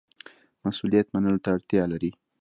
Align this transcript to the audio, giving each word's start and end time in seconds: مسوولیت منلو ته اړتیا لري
مسوولیت 0.63 1.07
منلو 1.13 1.41
ته 1.43 1.49
اړتیا 1.55 1.83
لري 1.91 2.11